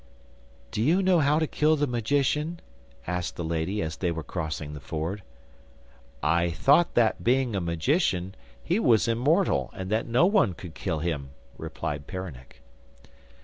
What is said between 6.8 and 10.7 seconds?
that, being a magician, he was immortal, and that no one